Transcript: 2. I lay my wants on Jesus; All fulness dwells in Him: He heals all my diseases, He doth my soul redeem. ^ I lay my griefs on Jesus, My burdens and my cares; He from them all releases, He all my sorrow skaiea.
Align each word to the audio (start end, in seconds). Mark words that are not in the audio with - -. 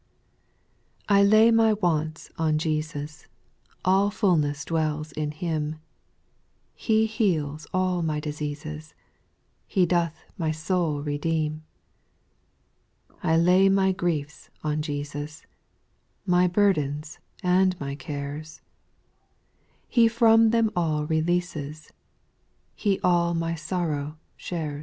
2. 1.09 1.13
I 1.13 1.21
lay 1.23 1.51
my 1.51 1.73
wants 1.73 2.31
on 2.35 2.57
Jesus; 2.57 3.27
All 3.85 4.09
fulness 4.09 4.65
dwells 4.65 5.11
in 5.11 5.29
Him: 5.29 5.75
He 6.73 7.05
heals 7.05 7.67
all 7.71 8.01
my 8.01 8.19
diseases, 8.19 8.95
He 9.67 9.85
doth 9.85 10.25
my 10.39 10.49
soul 10.49 11.03
redeem. 11.03 11.63
^ 13.13 13.15
I 13.21 13.37
lay 13.37 13.69
my 13.69 13.91
griefs 13.91 14.49
on 14.63 14.81
Jesus, 14.81 15.45
My 16.25 16.47
burdens 16.47 17.19
and 17.43 17.79
my 17.79 17.93
cares; 17.93 18.59
He 19.87 20.07
from 20.07 20.49
them 20.49 20.71
all 20.75 21.05
releases, 21.05 21.91
He 22.75 22.99
all 23.03 23.35
my 23.35 23.53
sorrow 23.53 24.17
skaiea. 24.39 24.79